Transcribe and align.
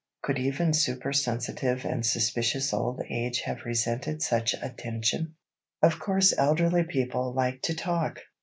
Could 0.23 0.39
even 0.39 0.73
supersensitive 0.73 1.85
and 1.85 2.03
suspicious 2.03 2.73
Old 2.73 3.03
Age 3.07 3.41
have 3.41 3.65
resented 3.65 4.23
such 4.23 4.55
attention? 4.59 5.35
Of 5.83 5.99
course 5.99 6.33
elderly 6.39 6.83
people 6.83 7.31
like 7.35 7.61
to 7.61 7.75
talk. 7.75 8.19